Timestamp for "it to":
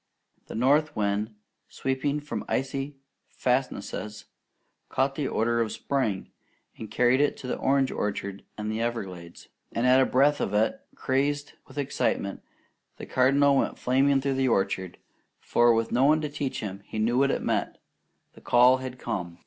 7.21-7.45